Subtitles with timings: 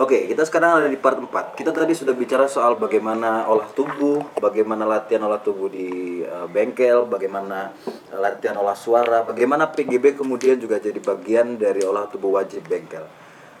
[0.00, 1.52] Oke, kita sekarang ada di part 4.
[1.52, 7.04] Kita tadi sudah bicara soal bagaimana olah tubuh, bagaimana latihan olah tubuh di uh, bengkel,
[7.04, 7.76] bagaimana
[8.08, 13.04] uh, latihan olah suara, bagaimana PGB kemudian juga jadi bagian dari olah tubuh wajib bengkel.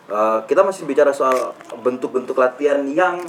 [0.08, 1.52] Uh, kita masih bicara soal
[1.84, 3.20] bentuk-bentuk latihan yang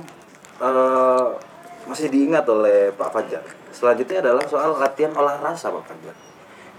[0.64, 1.36] uh,
[1.84, 3.44] masih diingat oleh Pak Fajar.
[3.76, 6.16] Selanjutnya adalah soal latihan olah rasa Pak Fajar.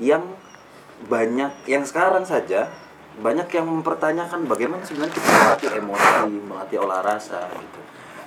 [0.00, 0.24] Yang
[1.04, 2.72] banyak yang sekarang saja
[3.14, 7.80] banyak yang mempertanyakan bagaimana sebenarnya kita melatih emosi, melatih olah rasa gitu.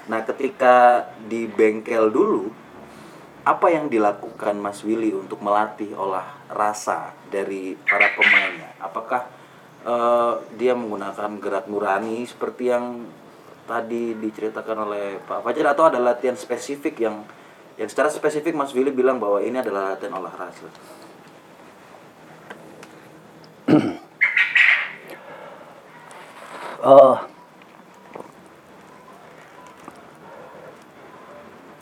[0.07, 2.47] Nah, ketika di bengkel dulu
[3.43, 8.75] apa yang dilakukan Mas Willy untuk melatih olah rasa dari para pemainnya?
[8.79, 9.27] Apakah
[9.83, 13.03] uh, dia menggunakan gerak nurani seperti yang
[13.67, 17.27] tadi diceritakan oleh Pak Fajar atau ada latihan spesifik yang
[17.75, 20.71] yang secara spesifik Mas Willy bilang bahwa ini adalah latihan olah rasa?
[26.87, 27.17] Uh,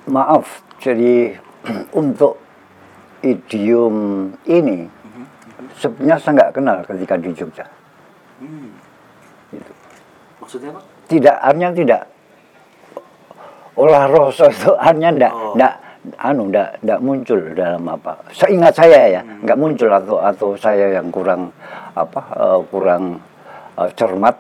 [0.10, 1.38] maaf jadi
[2.02, 2.42] untuk
[3.22, 4.86] idiom ini
[5.78, 7.66] sebenarnya saya nggak kenal ketika di Jogja.
[8.38, 8.70] Hmm.
[9.50, 9.72] Gitu.
[10.42, 10.82] Maksudnya apa?
[11.06, 12.02] Tidak, artinya tidak
[13.76, 15.54] olah rasa itu artinya tidak, Oh.
[16.22, 18.14] anu, tidak, tidak muncul dalam apa.
[18.32, 21.50] Seingat saya ya, nggak muncul atau atau saya yang kurang
[21.98, 23.04] apa, eh, kurang
[23.76, 24.36] eh, cermat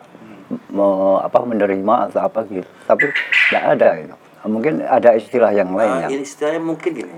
[0.49, 2.67] me- apa menerima atau apa gitu.
[2.85, 3.05] Tapi
[3.49, 4.15] tidak ada itu.
[4.45, 7.17] Mungkin ada istilah yang lain Uh, ini istilahnya mungkin gini.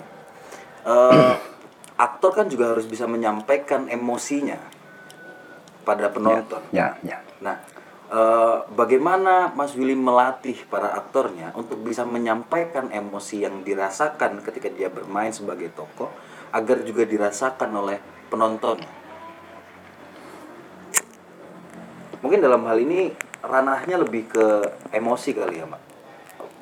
[0.87, 1.33] Eh,
[2.07, 4.55] aktor kan juga harus bisa menyampaikan emosinya
[5.83, 6.63] pada penonton.
[6.71, 7.19] ya, ya.
[7.43, 7.59] Nah,
[8.11, 14.87] eh, bagaimana Mas Willy melatih para aktornya untuk bisa menyampaikan emosi yang dirasakan ketika dia
[14.87, 16.11] bermain sebagai tokoh
[16.51, 17.99] agar juga dirasakan oleh
[18.31, 18.79] penonton?
[22.19, 24.45] Mungkin dalam hal ini ranahnya lebih ke
[24.89, 25.81] emosi kali ya, Mbak.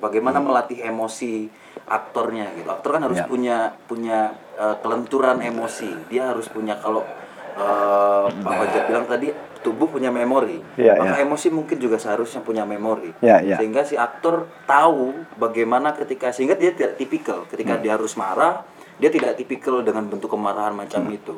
[0.04, 1.48] Bagaimana melatih emosi
[1.88, 2.68] aktornya gitu.
[2.68, 3.26] Aktor kan harus Ya.
[3.26, 3.58] punya
[3.88, 4.20] punya
[4.56, 5.92] eh, kelenturan emosi.
[6.12, 7.04] Dia harus punya kalau
[7.56, 9.32] eh, Pak Fajar bilang tadi
[9.64, 10.60] tubuh punya memori.
[10.78, 11.24] Ya, Maka ya.
[11.26, 13.12] emosi mungkin juga seharusnya punya memori.
[13.24, 13.56] Ya, ya.
[13.58, 17.44] Sehingga si aktor tahu bagaimana ketika sehingga dia tidak tipikal.
[17.44, 17.50] Hmm.
[17.50, 18.62] Ketika dia harus marah,
[19.00, 21.16] dia tidak tipikal dengan bentuk kemarahan macam Hmm.
[21.16, 21.36] itu.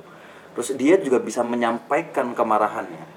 [0.53, 3.16] Terus dia juga bisa menyampaikan kemarahannya.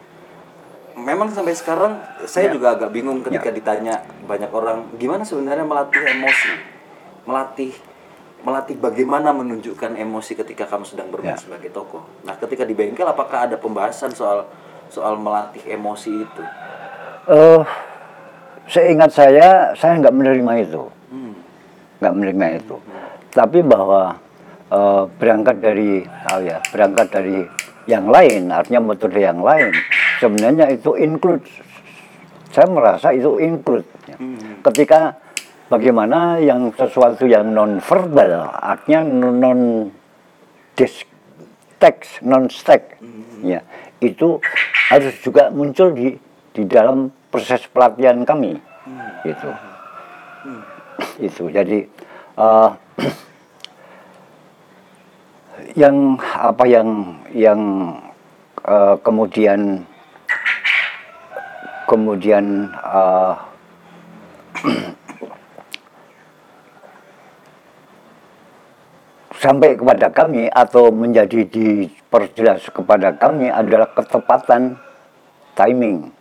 [1.01, 2.53] Memang sampai sekarang saya Ya.
[2.55, 6.53] juga agak bingung ketika ditanya banyak orang gimana sebenarnya melatih emosi,
[7.25, 7.73] melatih
[8.41, 11.41] melatih bagaimana menunjukkan emosi ketika kamu sedang bermain Ya.
[11.41, 12.01] sebagai tokoh.
[12.25, 14.49] Nah, ketika di bengkel apakah ada pembahasan soal
[14.89, 16.43] soal melatih emosi itu?
[17.29, 17.61] Eh,
[18.65, 21.37] seingat saya, saya nggak menerima itu, Hmm.
[22.01, 22.77] nggak menerima itu.
[23.31, 24.17] Tapi bahwa
[24.71, 27.43] eh, berangkat dari, oh ya, berangkat dari
[27.85, 29.75] yang lain, artinya metode yang lain,
[30.21, 31.43] sebenarnya itu include.
[32.53, 33.89] Saya merasa itu include.
[34.05, 34.17] ya.
[34.21, 34.61] Hmm.
[34.61, 35.17] Ketika
[35.73, 39.89] bagaimana yang sesuatu yang non verbal, artinya non
[40.77, 41.09] dis
[41.81, 43.01] teks, non stack,
[43.41, 43.65] ya
[44.05, 44.37] itu
[44.93, 46.13] harus juga muncul di
[46.53, 48.59] di dalam proses pelatihan kami,
[49.25, 49.51] gitu.
[51.23, 51.87] Itu jadi
[52.37, 52.71] eh,
[55.79, 56.89] yang apa yang
[57.31, 57.61] yang
[58.67, 59.87] eh, kemudian
[61.91, 63.35] kemudian eh,
[69.43, 74.79] sampai kepada kami atau menjadi diperjelas kepada kami adalah ketepatan
[75.59, 76.15] timing.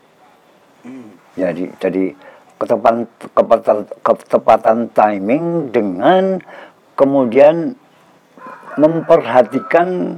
[1.38, 2.18] Jadi jadi
[2.58, 6.42] ketepatan ketepatan, ketepatan timing dengan
[6.98, 7.78] kemudian
[8.80, 10.18] memperhatikan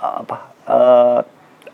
[0.00, 1.20] apa eh,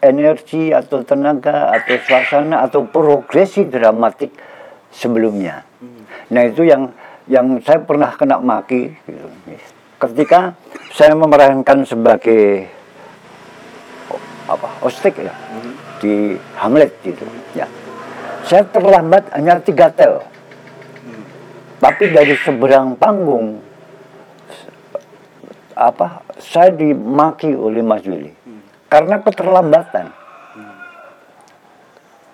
[0.03, 4.35] energi atau tenaga atau suasana atau progresi dramatik
[4.91, 5.63] sebelumnya.
[6.35, 6.91] Nah itu yang
[7.31, 9.27] yang saya pernah kena maki gitu.
[10.03, 10.59] ketika
[10.91, 12.67] saya memerankan sebagai
[14.51, 15.31] apa ostik ya
[16.03, 17.23] di Hamlet gitu
[17.55, 17.71] ya
[18.43, 20.27] saya terlambat hanya tiga tel
[21.79, 23.63] tapi dari seberang panggung
[25.79, 28.35] apa saya dimaki oleh Mas Willy
[28.93, 30.07] karena keterlambatan.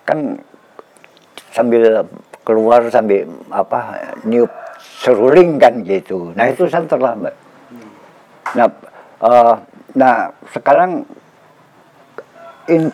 [0.03, 0.19] Kan
[1.55, 2.03] sambil
[2.43, 4.51] keluar sambil apa niup
[4.99, 6.35] seruling kan gitu.
[6.35, 7.31] Nah itu saya terlambat.
[8.59, 8.67] Nah
[9.23, 9.55] eh,
[9.95, 11.07] nah sekarang
[12.67, 12.91] in,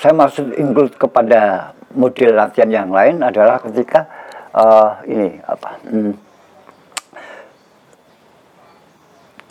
[0.00, 4.08] saya maksud include kepada model latihan yang lain adalah ketika
[4.56, 6.12] eh, ini apa hmm,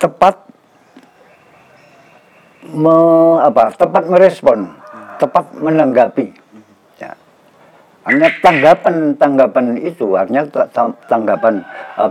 [0.02, 0.50] tepat
[2.81, 2.98] me,
[3.45, 4.74] apa tepat merespon
[5.22, 6.33] tepat menanggapi
[6.98, 7.13] ya.
[8.01, 11.62] Artinya tanggapan-tanggapan itu artinya ta- ta- tanggapan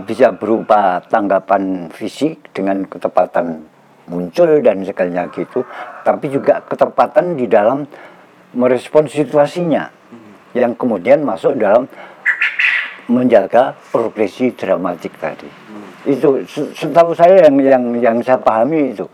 [0.07, 3.67] bisa berupa tanggapan fisik dengan ketepatan
[4.07, 5.67] muncul dan sekalinya gitu,
[6.07, 7.83] tapi juga ketepatan di dalam
[8.55, 9.91] merespon situasinya
[10.55, 11.87] yang kemudian masuk dalam
[13.11, 15.47] menjaga progresi dramatik tadi.
[16.07, 19.07] Itu se- setahu saya yang yang yang saya pahami itu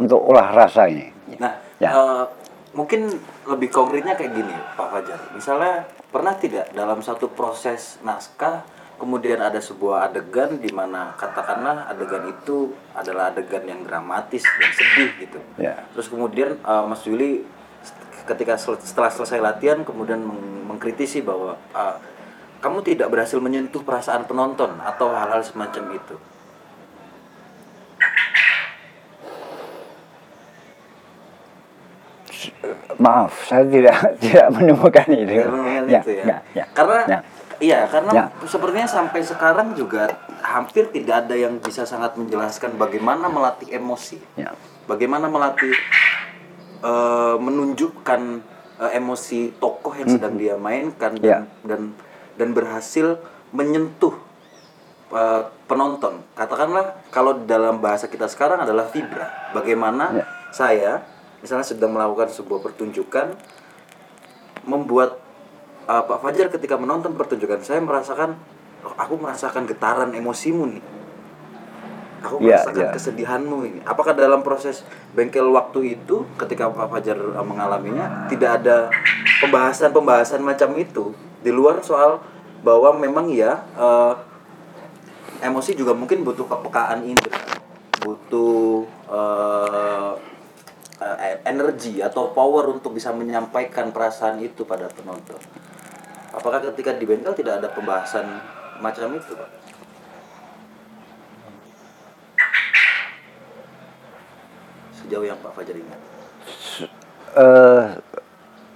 [0.00, 1.12] untuk olah rasa ini.
[1.36, 1.92] Nah, Ya.
[1.92, 2.24] eh,
[2.72, 3.12] mungkin
[3.44, 5.20] lebih konkretnya kayak gini, Pak Fajar.
[5.32, 8.64] Misalnya pernah tidak dalam satu proses naskah
[8.96, 15.10] kemudian ada sebuah adegan di mana katakanlah adegan itu adalah adegan yang dramatis dan sedih
[15.18, 15.40] gitu.
[15.56, 15.88] Ya.
[15.96, 17.44] Terus kemudian eh, Mas Juli
[18.28, 21.96] ketika sel- setelah selesai latihan kemudian meng- mengkritisi bahwa eh,
[22.60, 26.16] kamu tidak berhasil menyentuh perasaan penonton atau hal-hal semacam itu.
[33.00, 35.40] Maaf, saya tidak tidak menemukan itu.
[35.88, 36.24] Ya, itu ya.
[36.24, 36.64] ya, ya.
[36.70, 37.18] Karena Ya.
[37.58, 38.24] iya, karena Ya.
[38.44, 40.04] sepertinya sampai sekarang juga
[40.40, 44.20] hampir tidak ada yang bisa sangat menjelaskan bagaimana melatih emosi.
[44.36, 44.52] Ya.
[44.84, 45.72] Bagaimana melatih
[46.80, 48.20] eh, menunjukkan
[48.80, 51.24] eh, emosi tokoh yang sedang dia mainkan dan Hmm.
[51.24, 51.38] Ya.
[51.66, 51.80] dan
[52.36, 53.16] dan berhasil
[53.50, 54.12] menyentuh
[55.10, 56.20] eh, penonton.
[56.32, 59.50] Katakanlah kalau dalam bahasa kita sekarang adalah vibra.
[59.50, 60.24] Bagaimana Ya.
[60.50, 60.92] saya
[61.40, 63.36] misalnya sedang melakukan sebuah pertunjukan
[64.68, 65.20] membuat
[65.88, 68.36] uh, Pak Fajar ketika menonton pertunjukan saya merasakan
[68.84, 70.84] oh, aku merasakan getaran emosimu nih.
[72.20, 72.92] Aku Ya, merasakan ya.
[72.92, 73.80] kesedihanmu ini.
[73.88, 74.84] Apakah dalam proses
[75.16, 78.92] bengkel waktu itu ketika Pak Fajar uh, mengalaminya tidak ada
[79.40, 81.16] pembahasan-pembahasan macam itu?
[81.40, 82.20] Di luar soal
[82.60, 84.12] bahwa memang ya uh,
[85.40, 87.40] emosi juga mungkin butuh kepekaan indera
[88.00, 90.09] butuh uh, uh,
[91.44, 95.38] energi atau power untuk bisa menyampaikan perasaan itu pada penonton.
[96.30, 98.26] Apakah ketika di bengkel tidak ada pembahasan
[98.78, 99.50] macam itu, Pak?
[105.02, 106.00] Sejauh yang Pak Fajar ingat.
[107.30, 107.84] Eh,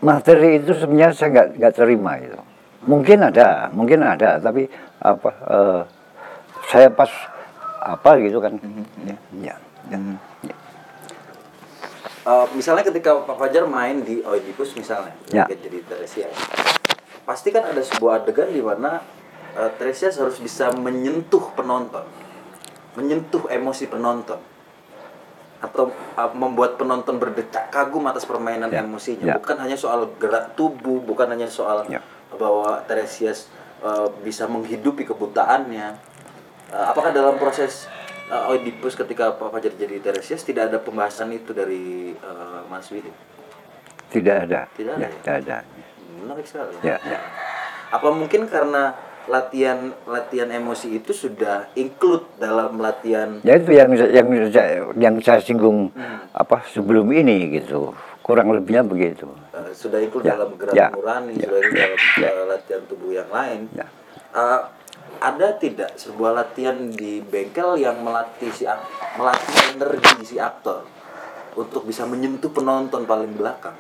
[0.03, 2.41] materi itu sebenarnya saya nggak nggak terima itu.
[2.85, 4.69] Mungkin ada, mungkin ada, tapi
[5.01, 5.31] apa?
[5.31, 5.83] eh,
[6.69, 7.11] saya pas
[7.85, 8.59] apa gitu kan?
[9.07, 9.55] Ya, ya,
[10.43, 10.57] ya.
[12.25, 15.45] Eh, misalnya ketika Pak Fajar main di Oedipus misalnya, Ya.
[15.45, 16.33] jadi Teresias,
[17.23, 19.05] pasti kan ada sebuah adegan di mana
[19.53, 22.03] eh, Teresias harus bisa menyentuh penonton,
[22.97, 24.41] menyentuh emosi penonton,
[25.61, 28.81] atau eh, membuat penonton berdecak kagum atas permainan Ya.
[28.81, 29.25] emosinya.
[29.29, 29.37] Ya.
[29.37, 32.01] Bukan hanya soal gerak tubuh, bukan hanya soal Ya.
[32.35, 33.53] bahwa Teresias
[33.85, 35.89] eh, bisa menghidupi kebutaannya.
[36.73, 37.85] Eh, apakah dalam proses
[38.27, 43.11] uh, Oedipus ketika Pak Fajar jadi Teresias tidak ada pembahasan itu dari eh, Mas Willy?
[44.07, 44.71] Tidak ada.
[44.71, 45.17] Tidak ada Ya, ya?
[45.17, 45.57] tidak ada.
[46.17, 46.73] Menarik sekali.
[46.81, 47.19] Ya, ya.
[47.91, 48.95] Apa mungkin karena
[49.25, 55.41] latihan latihan emosi itu sudah include dalam latihan Ya itu yang yang saya- yang saya
[55.41, 56.29] singgung Hmm.
[56.31, 57.97] apa sebelum ini gitu.
[58.21, 59.29] Kurang lebihnya begitu.
[59.51, 61.87] eh, sudah include Ya, dalam gerak ya, nurani, ya, sudah include ya,
[62.25, 62.53] dalam ya.
[62.53, 63.61] latihan tubuh yang lain.
[63.73, 63.87] Ya.
[64.33, 64.61] Eh,
[65.25, 68.69] ada tidak sebuah latihan di bengkel yang melatih si
[69.17, 70.85] melatih energi si aktor
[71.57, 73.75] untuk bisa menyentuh penonton paling belakang?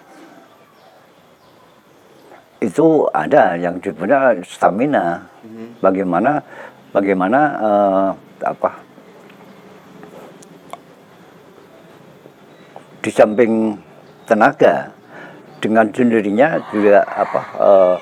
[2.64, 5.28] itu ada yang sebenarnya stamina.
[5.84, 6.40] Bagaimana
[6.96, 8.10] bagaimana eh,
[8.48, 8.70] apa?
[13.04, 13.76] Di samping
[14.24, 14.88] tenaga
[15.60, 17.96] dengan sendirinya juga apa eh,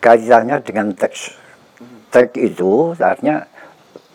[0.00, 1.36] kaitannya dengan teks
[2.10, 3.44] teks itu artinya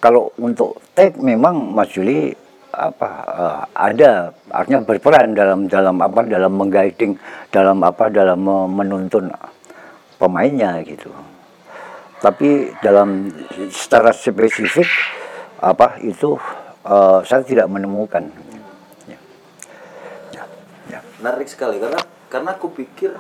[0.02, 2.34] kalau untuk teks memang Mas Juli
[2.76, 4.12] apa eh, ada
[4.52, 7.16] artinya berperan dalam dalam apa dalam mengguiding
[7.48, 9.32] dalam apa dalam me- menuntun
[10.20, 11.08] pemainnya gitu
[12.20, 13.32] tapi dalam
[13.72, 14.90] secara spesifik
[15.64, 16.36] apa itu
[16.84, 18.28] eh, saya tidak menemukan
[19.08, 19.20] ya.
[20.36, 20.44] Ya,
[20.92, 21.00] ya.
[21.24, 23.16] menarik sekali karena karena aku pikir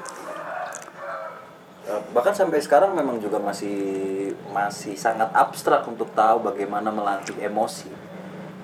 [2.11, 8.07] bahkan sampai sekarang memang juga masih masih sangat abstrak untuk tahu bagaimana melatih emosi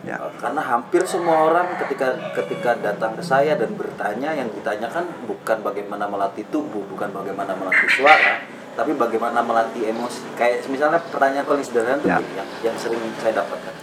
[0.02, 0.18] Ya.
[0.18, 5.62] Eh, karena hampir semua orang ketika ketika datang ke saya dan bertanya yang ditanyakan bukan
[5.62, 8.42] bagaimana melatih tubuh bukan bagaimana melatih suara
[8.74, 12.18] tapi bagaimana melatih emosi kayak misalnya pertanyaan paling sederhana Ya.
[12.18, 13.74] yang yang sering saya dapatkan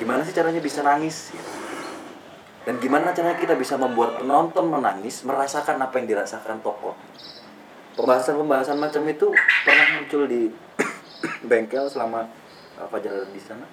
[0.00, 1.30] gimana sih caranya bisa nangis.
[2.64, 6.96] Dan gimana caranya kita bisa membuat penonton menangis, merasakan apa yang dirasakan tokoh.
[8.00, 9.28] Pembahasan-pembahasan macam itu
[9.64, 10.48] pernah muncul di
[11.50, 12.24] bengkel selama
[12.80, 13.66] uh, Fajar ada di sana.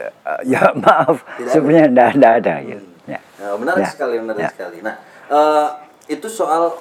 [0.00, 0.12] Eh,
[0.56, 2.84] ya maaf Tidak sebenarnya tidak ada, ada gitu.
[3.04, 3.20] ya.
[3.40, 3.90] Nah, menarik Ya.
[3.92, 4.50] sekali, menarik Ya.
[4.52, 4.78] sekali.
[4.80, 4.94] Nah,
[5.28, 5.68] eh,
[6.08, 6.72] itu soal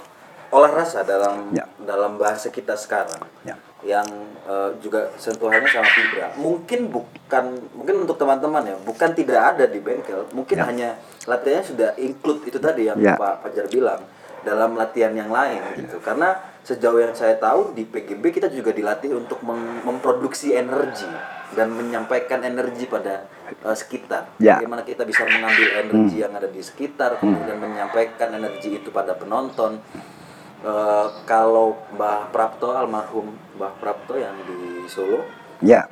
[0.50, 1.68] olah rasa dalam Ya.
[1.84, 3.53] dalam bahasa kita sekarang Ya.
[3.86, 4.08] yang
[4.50, 7.46] eh, juga sentuhannya sama fibra mungkin bukan
[7.77, 10.65] mungkin untuk teman-teman ya bukan tidak ada di bengkel mungkin Ya.
[10.65, 10.89] hanya
[11.29, 13.13] latihannya sudah include itu tadi yang Ya.
[13.13, 14.01] Pak Fajar bilang
[14.41, 16.00] dalam latihan yang lain gitu.
[16.00, 21.08] Karena sejauh yang saya tahu di PGB kita juga dilatih untuk meng- memproduksi energi
[21.55, 24.38] dan menyampaikan energi pada eh, sekitar.
[24.38, 24.62] Ya.
[24.62, 29.81] bagaimana kita bisa mengambil energi yang ada di sekitar kemudian menyampaikan energi itu pada penonton.
[30.60, 35.24] Eh, kalau Mbah Prapto almarhum Mbah Prapto yang di Solo
[35.63, 35.88] Ya.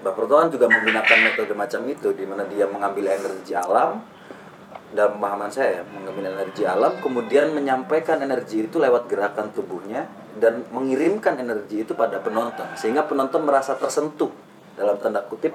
[0.00, 4.00] Mbah Prapto kan juga menggunakan metode macam itu di mana dia mengambil energi alam
[4.92, 10.04] dalam pemahaman saya ya, mengambil energi alam kemudian menyampaikan energi itu lewat gerakan tubuhnya
[10.36, 14.30] dan mengirimkan energi itu pada penonton sehingga penonton merasa tersentuh
[14.76, 15.52] dalam tanda kutip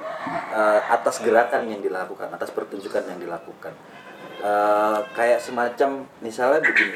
[0.53, 3.74] eh, atas gerakan yang dilakukan atas pertunjukan yang dilakukan
[4.38, 6.94] Eh, kayak semacam misalnya begini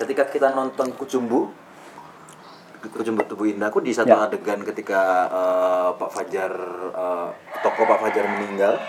[0.00, 1.52] ketika kita nonton kucumbu
[2.80, 4.24] Kucumbu Tubuh Indahku di satu Ya.
[4.24, 6.52] adegan ketika eh, Pak Fajar
[6.88, 7.28] eh,
[7.60, 8.80] tokoh Pak Fajar meninggal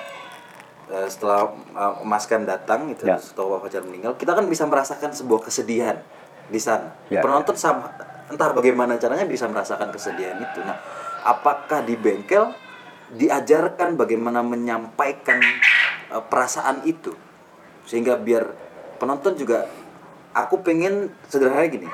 [0.89, 3.15] eh, setelah eh, Mas Kem datang itu Ya.
[3.15, 5.98] setelah Pak Fajar meninggal kita kan bisa merasakan sebuah kesedihan
[6.50, 7.22] di sana Ya.
[7.22, 7.93] penonton sama
[8.27, 10.77] entah bagaimana caranya bisa merasakan kesedihan itu nah
[11.24, 12.53] apakah di bengkel
[13.12, 15.41] diajarkan bagaimana menyampaikan
[16.10, 17.13] eh, perasaan itu
[17.86, 18.46] sehingga biar
[18.98, 19.65] penonton juga
[20.31, 21.89] aku pengen sederhananya gini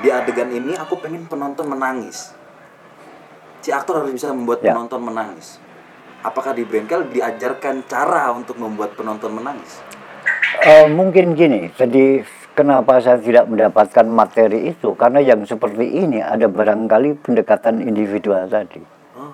[0.00, 2.30] di adegan ini aku pengen penonton menangis
[3.60, 4.72] si aktor harus bisa membuat Ya.
[4.72, 5.58] penonton menangis
[6.20, 9.80] apakah di bengkel diajarkan cara untuk membuat penonton menangis
[10.60, 12.26] Eh, mungkin gini, jadi
[12.58, 14.92] kenapa saya tidak mendapatkan materi itu?
[14.98, 18.82] Karena yang seperti ini ada barangkali pendekatan individual tadi.
[19.16, 19.32] oh.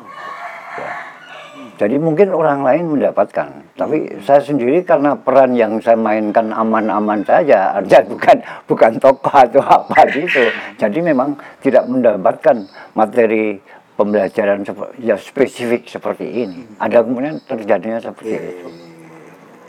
[1.77, 7.69] Jadi mungkin orang lain mendapatkan, tapi saya sendiri karena peran yang saya mainkan aman-aman saja,
[7.81, 8.37] artinya bukan
[8.69, 10.53] bukan tokoh atau apa gitu.
[10.77, 13.61] Jadi memang tidak mendapatkan materi
[13.97, 14.63] pembelajaran
[15.01, 16.61] ya spesifik seperti ini.
[16.77, 18.69] Ada kemudian terjadinya seperti itu.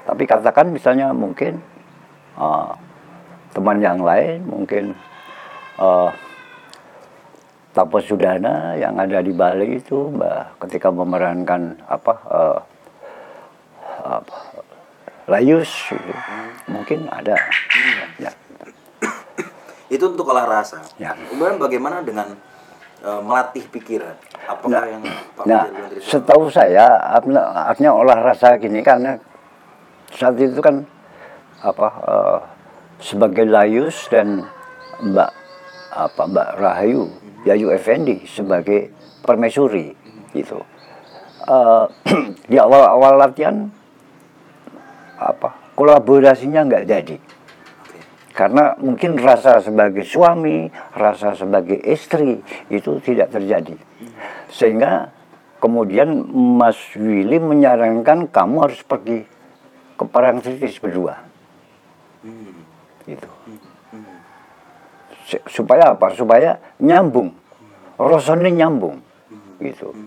[0.08, 1.60] Tapi katakan misalnya mungkin
[2.40, 2.72] uh,
[3.56, 4.94] teman yang lain mungkin
[5.80, 6.12] uh,
[7.76, 12.60] Tapo Sudana yang ada di Bali itu mbak ketika memerankan apa, uh,
[14.02, 14.38] apa
[15.28, 16.14] Layus gitu.
[16.72, 17.36] mungkin ada
[18.16, 18.32] ya.
[19.92, 21.12] itu untuk olah rasa Ya.
[21.28, 22.32] kemudian bagaimana dengan
[23.04, 24.16] eh, melatih pikiran
[24.48, 25.04] apakah yang
[25.36, 25.64] Pak Nah,
[26.02, 26.98] setahu saya
[27.68, 29.20] artinya, olah rasa gini karena
[30.14, 30.88] saat itu kan
[31.62, 32.40] apa eh,
[33.04, 34.46] sebagai Layus dan
[35.04, 35.32] Mbak
[35.94, 37.10] apa Mbak Rahayu
[37.46, 39.94] Yayu Effendi sebagai permaisuri
[40.34, 40.62] gitu.
[41.48, 41.86] Eh,
[42.52, 43.72] di awal-awal latihan
[45.18, 47.18] apa kolaborasinya nggak jadi.
[48.38, 52.38] Karena mungkin rasa sebagai suami, rasa sebagai istri
[52.70, 53.74] itu tidak terjadi.
[54.54, 55.10] Sehingga
[55.58, 59.26] kemudian Mas Willy menyarankan kamu harus pergi
[59.98, 61.18] ke perang kritis berdua.
[63.10, 63.30] Gitu.
[65.50, 66.14] Supaya apa?
[66.14, 67.34] Supaya nyambung.
[67.98, 69.02] Rasanya nyambung.
[69.58, 69.98] Gitu.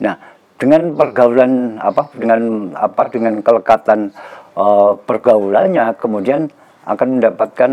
[0.00, 0.16] Nah,
[0.56, 4.08] dengan pergaulan apa dengan apa dengan kelekatan
[4.56, 6.48] eh, pergaulannya kemudian
[6.86, 7.70] akan mendapatkan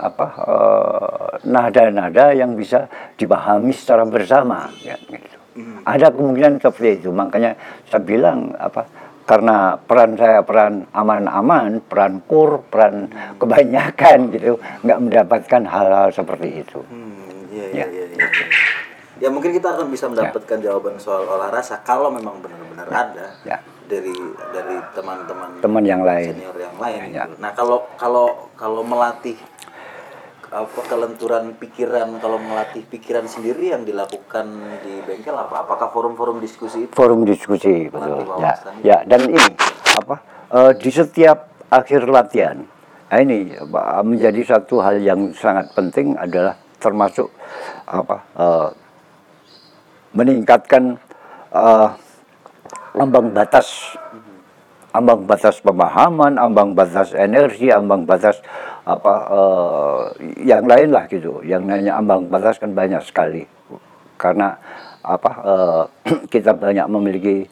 [0.00, 2.88] apa eh, nada-nada yang bisa
[3.20, 5.36] dipahami secara bersama ya, gitu.
[5.84, 7.10] Ada kemungkinan seperti itu.
[7.12, 7.52] Makanya
[7.84, 8.86] saya bilang apa
[9.28, 16.80] karena peran saya peran aman-aman, peran kur, peran kebanyakan gitu, nggak mendapatkan hal-hal seperti itu.
[16.88, 17.86] Hmm, iya, Ya.
[17.86, 18.46] iya, iya, iya, iya.
[19.20, 23.60] Ya mungkin kita akan bisa mendapatkan jawaban soal olah rasa kalau memang benar-benar ada Ya.
[23.84, 24.16] dari
[24.50, 26.32] dari teman-teman Teman yang lain.
[26.32, 27.00] senior yang lain.
[27.12, 27.28] Ya.
[27.28, 27.36] gitu.
[27.36, 29.36] Nah kalau kalau kalau melatih
[30.50, 34.50] apa kelenturan pikiran kalau melatih pikiran sendiri yang dilakukan
[34.82, 35.62] di bengkel apa?
[35.62, 36.92] Apakah forum-forum diskusi itu?
[36.92, 39.46] forum diskusi betul ya ya dan ini
[39.94, 40.16] apa
[40.50, 42.66] eh, di setiap akhir latihan
[43.06, 47.30] nah ini apa, menjadi satu hal yang sangat penting adalah termasuk
[47.86, 48.68] apa eh,
[50.14, 50.98] meningkatkan
[51.54, 51.88] eh,
[52.96, 53.96] ambang batas
[54.90, 58.42] ambang batas pemahaman, ambang batas energi, ambang batas
[58.82, 60.00] apa eh,
[60.50, 61.42] yang lain lah gitu.
[61.46, 63.46] Yang namanya ambang batas kan banyak sekali.
[64.18, 64.58] Karena
[65.00, 65.84] apa eh,
[66.32, 67.46] kita banyak memiliki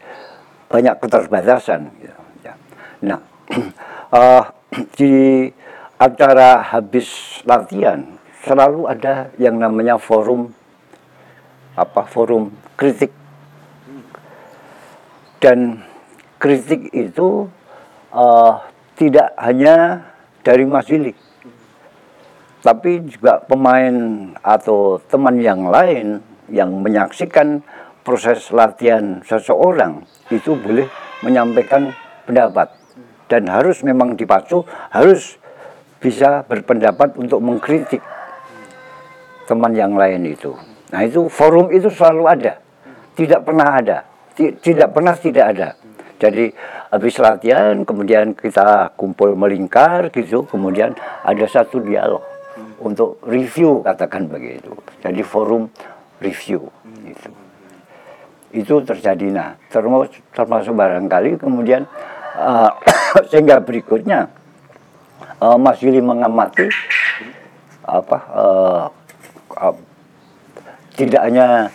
[0.68, 1.80] banyak keterbatasan.
[2.02, 2.18] gitu.
[3.06, 3.22] Nah,
[4.18, 4.44] eh,
[4.98, 5.14] di
[5.98, 10.54] acara habis latihan selalu ada yang namanya forum
[11.78, 13.14] apa forum kritik
[15.38, 15.86] dan
[16.42, 17.46] kritik itu
[18.10, 18.52] eh,
[18.98, 20.02] tidak hanya
[20.42, 21.14] dari Mas Willy,
[22.66, 23.94] tapi juga pemain
[24.42, 26.18] atau teman yang lain
[26.50, 27.62] yang menyaksikan
[28.02, 30.02] proses latihan seseorang
[30.34, 30.90] itu boleh
[31.22, 31.94] menyampaikan
[32.26, 32.72] pendapat
[33.28, 35.36] dan harus memang dipacu harus
[36.00, 38.00] bisa berpendapat untuk mengkritik
[39.44, 40.67] teman yang lain itu.
[40.88, 42.52] Nah itu forum itu selalu ada,
[43.12, 43.98] tidak pernah ada,
[44.36, 45.68] tidak pernah tidak ada.
[46.18, 46.50] Jadi
[46.90, 52.24] habis latihan kemudian kita kumpul melingkar gitu, kemudian ada satu dialog
[52.80, 54.74] untuk review katakan begitu.
[55.04, 55.70] Jadi forum
[56.18, 56.66] review
[57.04, 57.30] itu.
[58.48, 61.84] Itu terjadi nah termasuk, termasuk barangkali kemudian
[62.34, 62.72] uh,
[63.30, 64.32] sehingga berikutnya
[65.38, 66.66] uh, Mas Yuli mengamati
[67.84, 68.84] apa uh,
[70.98, 71.70] tidak hanya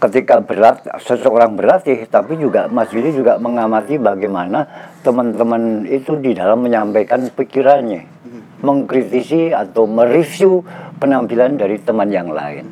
[0.00, 4.66] ketika berat seseorang berlatih tapi juga Mas Yuli juga mengamati bagaimana
[5.06, 8.22] teman-teman itu di dalam menyampaikan pikirannya
[8.62, 10.62] mengkritisi atau mereview
[11.02, 12.64] penampilan dari teman yang lain.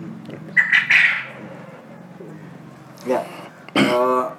[3.04, 3.26] Ya,
[3.74, 4.30] uh,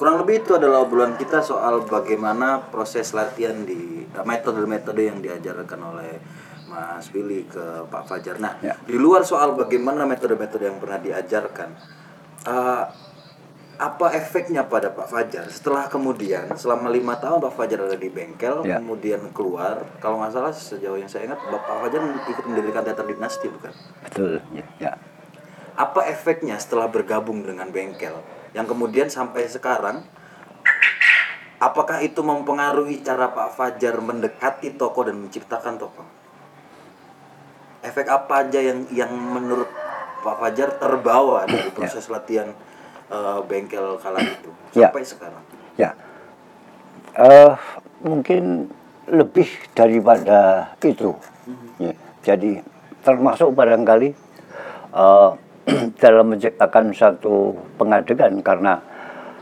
[0.00, 6.12] kurang lebih itu adalah obrolan kita soal bagaimana proses latihan di metode-metode yang diajarkan oleh
[6.70, 8.38] Mas Billy ke Pak Fajar.
[8.38, 8.78] Nah, ya.
[8.86, 11.68] di luar soal bagaimana metode-metode yang pernah diajarkan,
[12.46, 12.84] uh,
[13.80, 18.60] apa efeknya pada Pak Fajar setelah kemudian selama lima tahun Pak Fajar ada di bengkel
[18.68, 18.76] ya.
[18.76, 23.48] kemudian keluar kalau nggak salah sejauh yang saya ingat Bapak Fajar ikut mendirikan teater dinasti
[23.48, 23.72] bukan
[24.04, 24.92] betul ya, ya.
[25.80, 28.20] apa efeknya setelah bergabung dengan bengkel
[28.52, 30.04] yang kemudian sampai sekarang
[31.56, 36.04] apakah itu mempengaruhi cara Pak Fajar mendekati toko dan menciptakan toko
[37.80, 39.68] efek apa aja yang yang menurut
[40.20, 41.72] Pak Fajar terbawa dari ya.
[41.72, 42.12] proses ya.
[42.12, 42.48] latihan
[43.08, 44.92] uh, bengkel kala itu ya.
[44.92, 45.08] sampai ya.
[45.08, 45.44] sekarang?
[45.80, 45.90] Ya,
[47.16, 47.56] uh,
[48.04, 48.68] mungkin
[49.08, 51.16] lebih daripada itu.
[51.48, 51.68] Mm-hmm.
[51.80, 51.94] Ya.
[52.20, 52.60] Jadi
[53.00, 54.12] termasuk barangkali
[54.92, 55.32] uh,
[56.02, 58.80] dalam menciptakan satu pengadegan karena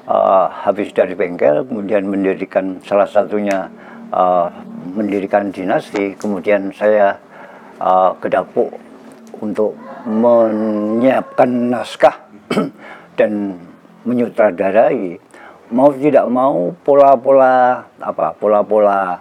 [0.06, 3.66] uh, habis dari bengkel kemudian mendirikan salah satunya
[4.14, 4.46] uh,
[4.94, 7.18] mendirikan dinasti kemudian saya
[7.80, 8.70] uh, ke dapur
[9.38, 9.74] untuk
[10.06, 12.14] menyiapkan naskah
[13.18, 13.58] dan
[14.06, 15.18] menyutradarai
[15.68, 19.20] mau tidak mau pola-pola apa pola-pola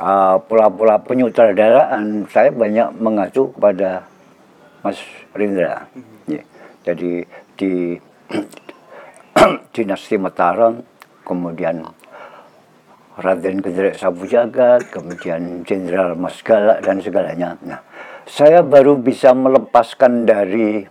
[0.00, 4.10] uh, pola-pola penyutradaraan saya banyak mengacu kepada
[4.80, 4.98] Mas
[5.36, 5.86] Rindra.
[5.92, 6.32] Mm-hmm.
[6.32, 6.42] Ya.
[6.88, 7.12] Jadi
[7.60, 7.72] di
[9.76, 10.80] dinasti Mataram,
[11.22, 11.84] kemudian
[13.20, 17.60] Raden Gedrek Sabu Jagat, kemudian Jenderal Mas Galak dan segalanya.
[17.60, 17.84] Nah,
[18.24, 20.88] saya baru bisa melepaskan dari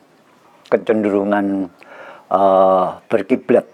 [0.69, 1.73] kecenderungan
[2.29, 3.65] uh, berkiblat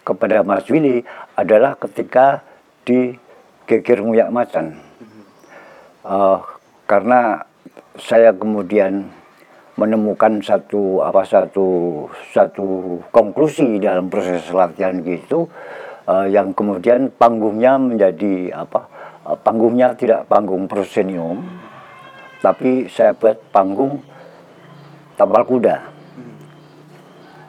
[0.00, 1.04] kepada Mas Willy
[1.36, 2.40] adalah ketika
[2.88, 3.12] di
[3.68, 4.80] Geger Muyak Macan.
[6.00, 6.40] Uh,
[6.88, 7.44] karena
[8.00, 9.12] saya kemudian
[9.76, 15.46] menemukan satu apa satu satu konklusi dalam proses latihan gitu
[16.08, 18.88] uh, yang kemudian panggungnya menjadi apa?
[19.28, 21.44] Uh, panggungnya tidak panggung prosenium
[22.38, 24.00] tapi saya buat panggung
[25.18, 25.76] tapal kuda.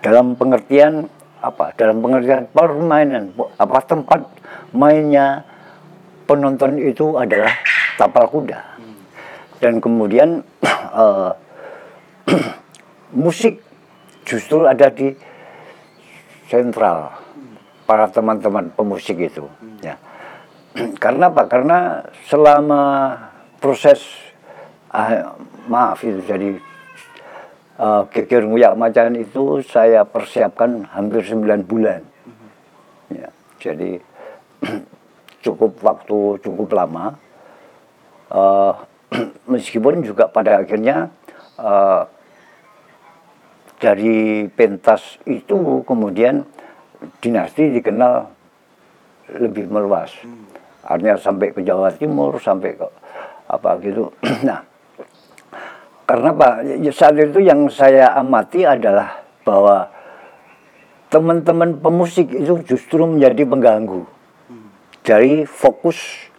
[0.04, 1.08] Dalam pengertian
[1.39, 1.72] apa?
[1.78, 4.22] Dalam pengertian permainan apa tempat
[4.74, 5.45] mainnya
[6.26, 7.54] penonton itu adalah
[7.95, 8.60] tapal kuda.
[9.62, 10.41] Dan kemudian
[10.93, 11.32] uh,
[13.24, 13.62] musik
[14.26, 15.13] justru ada di
[16.50, 17.29] sentral
[17.89, 19.49] para teman-teman pemusik itu
[19.82, 19.97] ya
[21.04, 23.17] karena apa karena selama
[23.58, 24.06] proses
[24.93, 25.34] ah,
[25.65, 26.49] maaf itu jadi
[27.80, 32.04] uh, geger nguyak macan itu saya persiapkan hampir 9 bulan.
[33.10, 34.04] Ya, jadi
[35.45, 37.15] cukup waktu cukup lama.
[38.30, 38.73] Uh,
[39.54, 41.10] meskipun juga pada akhirnya
[41.58, 42.06] uh,
[43.80, 46.43] dari pentas itu kemudian
[47.24, 48.28] dinasti dikenal
[49.40, 50.12] lebih meluas.
[50.84, 52.88] Artinya sampai ke Jawa Timur, sampai ke
[53.50, 54.10] apa gitu.
[54.48, 54.64] nah,
[56.10, 59.90] karena Pak, ya, saat itu yang saya amati adalah bahwa
[61.10, 64.06] teman-teman pemusik itu justru menjadi pengganggu
[65.02, 66.30] dari fokus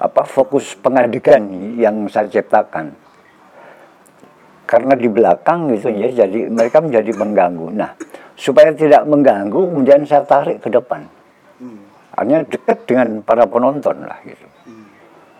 [0.00, 2.94] apa fokus pengadegan yang saya ciptakan.
[4.64, 7.74] Karena di belakang gitu ya jadi mereka menjadi pengganggu.
[7.74, 7.90] Nah
[8.40, 11.04] supaya tidak mengganggu kemudian saya tarik ke depan.
[12.16, 14.48] Artinya dekat dengan para penonton lah gitu.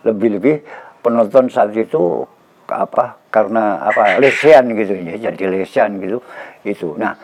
[0.04, 0.60] Lebih-lebih
[1.00, 2.28] penonton saat itu
[2.70, 6.20] apa karena apa lesehan gitu ya jadi lesehan gitu
[6.62, 6.94] itu.
[7.00, 7.16] Nah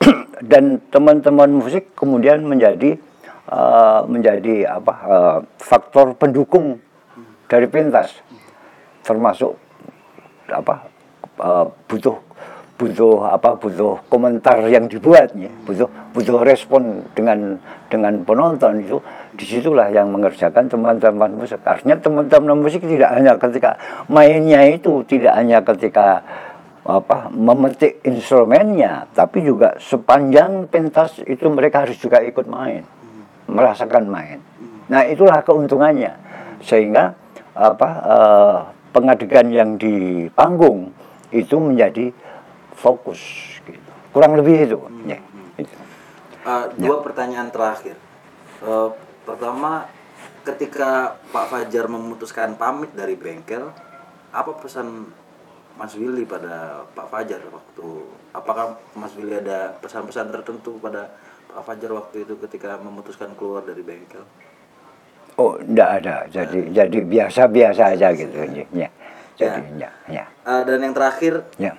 [0.50, 2.96] dan teman-teman musik kemudian menjadi
[3.52, 6.80] uh, menjadi apa uh, faktor pendukung
[7.46, 8.24] dari pentas.
[9.04, 9.52] Termasuk
[10.48, 10.88] apa
[11.40, 12.16] uh, butuh
[12.74, 17.54] butuh apa butuh komentar yang dibuatnya butuh butuh respon dengan
[17.86, 18.98] dengan penonton itu
[19.34, 21.58] di situlah yang mengerjakan teman-teman musik.
[21.66, 26.22] Artinya teman-teman musik tidak hanya ketika mainnya itu tidak hanya ketika
[26.84, 32.84] apa memetik instrumennya tapi juga sepanjang pentas itu mereka harus juga ikut main
[33.48, 34.38] merasakan main.
[34.88, 36.12] Nah itulah keuntungannya.
[36.64, 37.12] Sehingga
[37.54, 38.58] apa uh,
[38.90, 40.90] pengadegan yang di panggung
[41.34, 42.08] itu menjadi
[42.74, 43.20] fokus
[43.64, 43.90] gitu.
[44.12, 45.08] kurang lebih itu hmm.
[45.08, 45.18] ya.
[46.44, 47.02] Uh, dua ya.
[47.02, 47.96] pertanyaan terakhir
[48.66, 48.92] uh,
[49.24, 49.88] pertama
[50.44, 53.72] ketika Pak Fajar memutuskan pamit dari bengkel
[54.34, 55.08] apa pesan
[55.74, 57.88] Mas Willy pada Pak Fajar waktu
[58.36, 61.08] apakah Mas Willy ada pesan-pesan tertentu pada
[61.48, 64.22] Pak Fajar waktu itu ketika memutuskan keluar dari bengkel
[65.34, 66.16] Oh, enggak ada.
[66.30, 66.86] Jadi nah.
[66.86, 68.88] jadi biasa-biasa aja gitu ya.
[69.34, 69.90] Jadi ya.
[69.90, 69.90] ya.
[70.06, 70.24] ya.
[70.46, 71.74] Uh, dan yang terakhir ya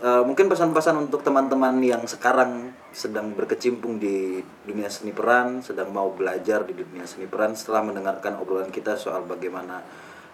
[0.00, 6.10] uh, mungkin pesan-pesan untuk teman-teman yang sekarang sedang berkecimpung di dunia seni peran, sedang mau
[6.10, 9.84] belajar di dunia seni peran setelah mendengarkan obrolan kita soal bagaimana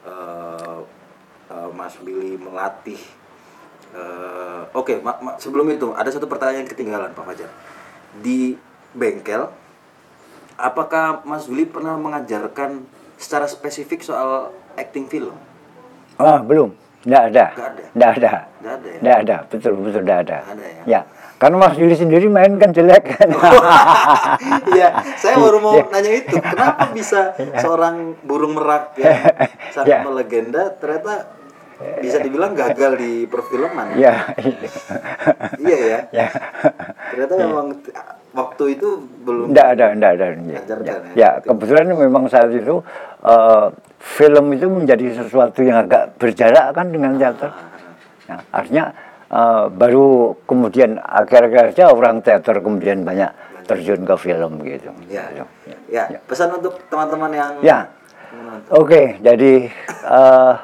[0.07, 0.81] uh,
[1.51, 2.99] uh, Mas Billy melatih.
[3.95, 7.51] Uh, Oke, okay, sebelum itu ada satu pertanyaan yang ketinggalan Pak Fajar.
[8.19, 8.57] Di
[8.97, 9.47] bengkel,
[10.57, 12.83] apakah Mas Billy pernah mengajarkan
[13.21, 15.37] secara spesifik soal acting film?
[16.17, 17.45] Ah, belum tidak ada.
[17.55, 17.83] Tidak ada.
[17.87, 18.31] Tidak ada.
[18.42, 18.88] Tidak ada.
[18.99, 19.14] Ya?
[19.23, 19.37] Ada.
[19.47, 20.38] Betul betul tidak ada.
[20.42, 20.83] ada ya?
[20.90, 21.01] ya.
[21.37, 23.29] Karena Mas Juli sendiri main kan jelek kan.
[24.77, 25.85] Iya, saya baru mau ya.
[25.92, 26.37] nanya itu.
[26.40, 29.14] Kenapa bisa seorang burung merak yang
[29.71, 30.11] sangat ya.
[30.11, 31.31] legenda ternyata
[32.01, 34.01] bisa dibilang gagal di perfilman?
[34.01, 34.14] Iya.
[35.61, 36.01] iya ya.
[36.11, 36.27] ya.
[37.12, 37.40] Ternyata ya.
[37.47, 37.66] memang
[38.37, 39.51] waktu itu belum.
[39.51, 40.27] Tidak ada, tidak ada.
[40.44, 40.96] Ya, ya.
[41.16, 42.85] ya, kebetulan memang saat itu
[43.25, 47.51] uh, film itu menjadi sesuatu yang agak berjarak kan dengan teater.
[48.29, 48.85] Nah, artinya
[49.33, 53.33] uh, baru kemudian akhir-akhir aja orang teater kemudian banyak
[53.66, 54.92] terjun ke film gitu.
[55.11, 55.44] Ya, ya.
[55.90, 56.05] ya.
[56.12, 56.20] ya.
[56.29, 57.53] pesan untuk teman-teman yang.
[57.64, 57.79] Ya,
[58.70, 58.87] oke.
[58.87, 59.53] Okay, jadi
[60.07, 60.55] uh,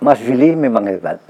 [0.00, 1.20] Mas Willy memang hebat,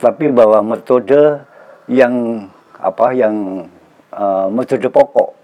[0.00, 1.44] tapi bahwa metode
[1.86, 2.46] yang
[2.76, 3.66] apa yang
[4.12, 5.36] uh, metode pokok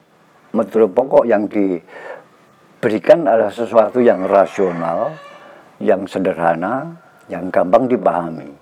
[0.53, 5.17] metode pokok yang diberikan adalah sesuatu yang rasional,
[5.81, 8.53] yang sederhana, yang gampang dipahami.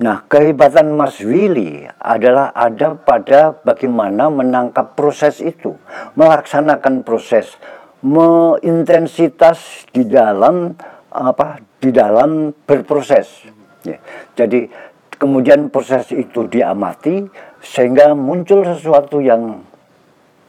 [0.00, 5.76] Nah, kehebatan Mas Willy adalah ada pada bagaimana menangkap proses itu,
[6.16, 7.52] melaksanakan proses,
[8.00, 10.72] meintensitas di dalam
[11.12, 11.60] apa?
[11.80, 13.48] di dalam berproses.
[13.80, 13.96] Ya.
[14.36, 14.68] Jadi
[15.20, 17.28] kemudian proses itu diamati
[17.60, 19.60] sehingga muncul sesuatu yang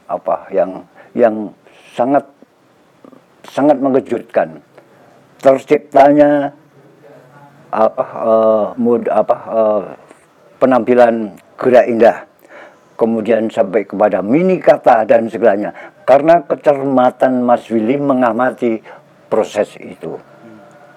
[0.08, 0.80] apa yang
[1.12, 1.52] yang
[1.92, 2.24] sangat
[3.44, 4.64] sangat mengejutkan.
[5.44, 6.56] Terciptanya
[7.68, 9.82] apa uh, mood apa uh,
[10.56, 12.18] penampilan gerak indah.
[12.96, 15.74] Kemudian sampai kepada mini kata dan segalanya.
[16.06, 18.78] Karena kecermatan Mas Willy mengamati
[19.26, 20.22] proses itu.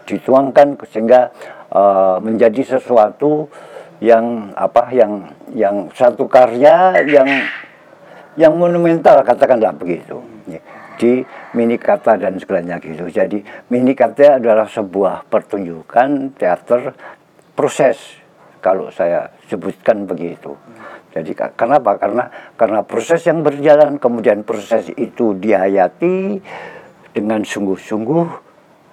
[0.05, 1.33] Dituangkan sehingga
[1.75, 3.51] uh, menjadi sesuatu
[3.99, 7.27] yang apa yang yang satu karya yang
[8.39, 10.19] yang monumental katakanlah begitu.
[10.47, 10.59] Ya,
[10.95, 11.23] di
[11.55, 13.07] mini kata dan segalanya gitu.
[13.11, 16.95] Jadi mini kata adalah sebuah pertunjukan teater
[17.55, 17.99] proses
[18.59, 20.55] kalau saya sebutkan begitu.
[21.15, 21.95] Jadi kenapa?
[21.95, 22.27] Karena
[22.59, 26.43] karena proses yang berjalan kemudian proses itu dihayati
[27.15, 28.44] dengan sungguh-sungguh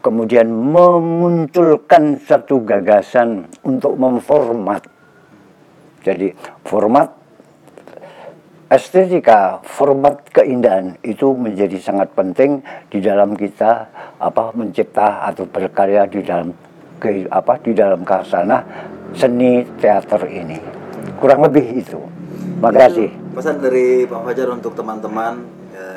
[0.02, 4.82] kemudian memunculkan satu gagasan untuk memformat
[6.02, 6.34] jadi
[6.66, 7.14] format
[8.66, 13.86] estetika, format keindahan itu menjadi sangat penting di dalam kita
[14.18, 16.50] apa mencipta atau berkarya di dalam
[16.98, 18.64] ke, apa di dalam kasana
[19.14, 20.58] seni teater ini.
[21.20, 22.00] Kurang lebih itu.
[22.58, 23.10] Makasih.
[23.12, 25.88] Ya, pesan dari Pak Fajar untuk teman-teman ya,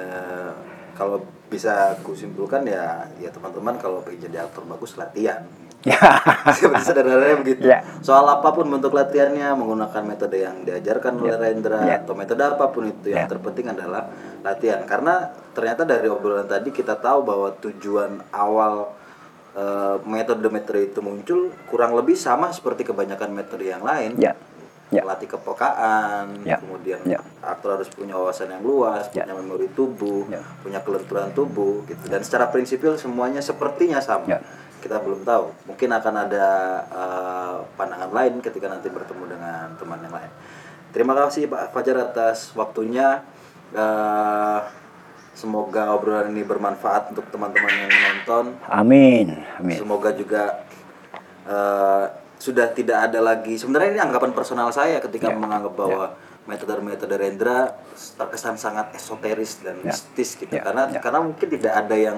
[0.94, 1.24] kalau
[1.56, 5.48] bisa aku simpulkan ya ya teman-teman kalau ingin jadi aktor bagus latihan
[5.86, 6.02] Ya.
[6.58, 7.70] Seperti sederhananya begitu.
[7.70, 7.86] Ya.
[8.02, 11.38] Soal apa pun bentuk latihannya, menggunakan metode yang diajarkan oleh ya.
[11.38, 11.96] Rendra ya.
[12.02, 13.30] atau metode apa pun itu, yang ya.
[13.30, 14.10] terpenting adalah
[14.42, 14.82] latihan.
[14.90, 18.98] Karena ternyata dari obrolan tadi kita tahu bahwa tujuan awal
[19.54, 24.18] uh, metode-metode itu muncul kurang lebih sama seperti kebanyakan metode yang lain.
[24.18, 24.34] Ya.
[24.96, 25.04] Ya.
[25.04, 26.56] Melatih kepekaan, ya.
[26.64, 27.20] kemudian ya.
[27.44, 29.28] aktor harus punya wawasan yang luas, ya.
[29.28, 30.40] punya memori tubuh, ya.
[30.64, 32.04] punya kelenturan tubuh, gitu.
[32.08, 34.28] Dan secara prinsipil semuanya sepertinya sama.
[34.28, 34.40] Ya
[34.86, 36.48] kita belum tahu mungkin akan ada
[36.94, 40.30] uh, pandangan lain ketika nanti bertemu dengan teman yang lain
[40.94, 43.26] terima kasih Pak Fajar atas waktunya
[43.74, 44.62] uh,
[45.36, 48.56] Semoga obrolan ini bermanfaat untuk teman-teman yang menonton.
[48.72, 49.36] Amin.
[49.60, 49.76] Amin.
[49.76, 50.64] Semoga juga
[51.44, 52.06] eh,
[52.46, 53.58] sudah tidak ada lagi.
[53.58, 56.14] Sebenarnya ini anggapan personal saya ketika Ya, menganggap bahwa
[56.46, 57.74] metode-metode Rendra
[58.22, 60.54] terkesan sangat esoteris dan mistis gitu.
[60.54, 61.02] ya, Karena ya.
[61.02, 62.18] karena mungkin tidak ada yang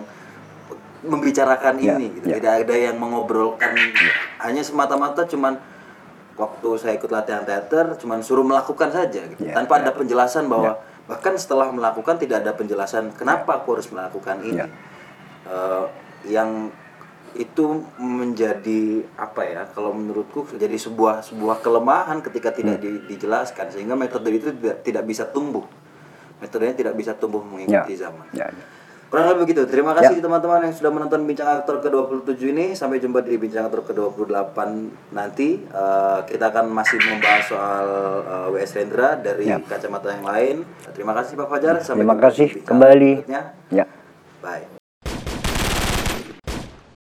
[1.07, 2.27] membicarakan Ya, ini gitu.
[2.27, 2.35] ya.
[2.43, 3.71] Tidak ada yang mengobrolkan
[4.43, 5.55] hanya semata-mata cuman
[6.35, 9.47] waktu saya ikut latihan teater cuman suruh melakukan saja gitu.
[9.47, 9.87] Ya, Tanpa ya.
[9.87, 10.75] ada penjelasan bahwa
[11.07, 14.59] bahkan setelah melakukan tidak ada penjelasan kenapa aku harus melakukan ini.
[14.59, 14.67] Ya.
[15.47, 15.85] Eh,
[16.27, 16.67] yang
[17.33, 17.65] itu
[17.97, 18.81] menjadi
[19.13, 23.67] apa ya kalau menurutku jadi sebuah sebuah kelemahan ketika tidak di- dijelaskan.
[23.67, 25.65] Sehingga metode itu tidak tidak bisa tumbuh.
[26.37, 27.49] Metodenya tidak bisa tumbuh Ya.
[27.49, 28.27] mengikuti zaman.
[28.31, 28.63] Ya, ya.
[29.07, 29.63] kurang lebih begitu.
[29.65, 32.65] Terima kasih teman-teman yang sudah menonton bincang aktor ke-27 ini.
[32.71, 34.57] Sampai jumpa di bincang aktor ke-28
[35.09, 35.63] nanti.
[35.63, 37.87] Eh, kita akan masih membahas soal
[38.21, 40.55] eh, WS Rendra dari kacamata yang lain.
[40.91, 41.75] Terima kasih Pak Fajar.
[41.79, 42.47] Sampai Terima kasih.
[42.61, 43.11] Kembali.
[43.23, 43.41] berikutnya.
[43.69, 43.85] Ya.
[44.37, 44.76] bye